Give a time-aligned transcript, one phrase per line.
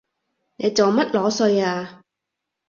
[0.55, 2.01] 你做乜裸睡啊？